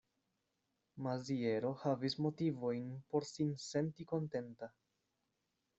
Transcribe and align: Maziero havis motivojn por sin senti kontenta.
Maziero 1.07 1.71
havis 1.83 2.17
motivojn 2.27 2.91
por 3.11 3.29
sin 3.35 3.55
senti 3.69 4.09
kontenta. 4.15 4.77